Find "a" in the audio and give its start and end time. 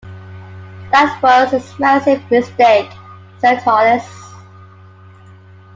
1.53-1.79